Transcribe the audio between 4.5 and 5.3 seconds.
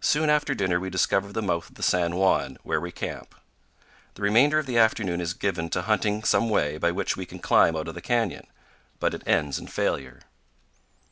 of the afternoon